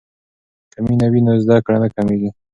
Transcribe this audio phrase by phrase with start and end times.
[0.71, 2.29] که مینه وي نو زده کړه نه کمیږي.